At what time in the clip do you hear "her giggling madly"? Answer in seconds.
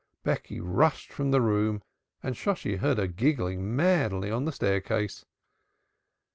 2.97-4.31